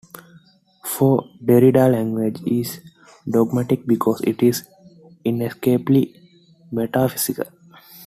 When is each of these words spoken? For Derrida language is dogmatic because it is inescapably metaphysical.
For 0.83 1.29
Derrida 1.45 1.87
language 1.91 2.41
is 2.47 2.81
dogmatic 3.29 3.85
because 3.85 4.19
it 4.21 4.41
is 4.41 4.63
inescapably 5.23 6.19
metaphysical. 6.71 7.45